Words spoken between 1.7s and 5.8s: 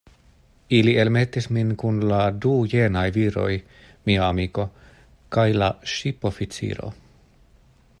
kun la du jenaj viroj, mia amiko, kaj la